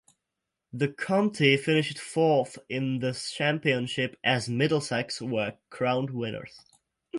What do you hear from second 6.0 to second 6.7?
winners.